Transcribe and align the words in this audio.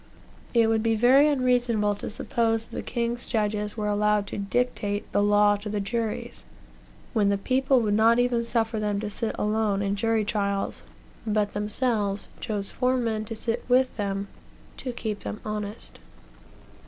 It 0.55 0.65
would 0.65 0.81
be 0.81 0.95
very 0.95 1.27
unreasonable 1.27 1.93
to 1.97 2.09
suppose 2.09 2.63
that 2.63 2.75
the 2.75 2.81
king's 2.81 3.27
judges 3.27 3.77
were 3.77 3.85
allowed 3.85 4.25
to 4.27 4.37
dictate 4.39 5.05
the 5.11 5.21
law 5.21 5.57
to 5.57 5.69
the 5.69 5.79
juries, 5.79 6.43
when 7.13 7.29
the 7.29 7.37
people 7.37 7.81
would 7.81 7.93
not 7.93 8.17
even 8.17 8.43
suffer 8.43 8.79
them 8.79 8.99
to 9.01 9.11
sit 9.11 9.35
alone 9.37 9.83
in 9.83 9.95
jury 9.95 10.25
trials, 10.25 10.81
but 11.27 11.53
themselves 11.53 12.29
chose 12.39 12.71
four 12.71 12.97
men 12.97 13.25
to 13.25 13.35
sit 13.35 13.63
with 13.69 13.95
them, 13.97 14.27
to 14.77 14.91
keep 14.91 15.19
them 15.19 15.39
honest. 15.45 15.99